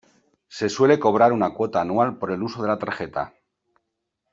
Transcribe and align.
Se 0.47 0.67
suele 0.67 0.97
cobrar 0.99 1.31
una 1.31 1.51
cuota 1.53 1.79
anual 1.79 2.17
por 2.17 2.31
el 2.31 2.41
uso 2.41 2.63
de 2.63 2.69
la 2.69 2.79
tarjeta. 2.79 3.35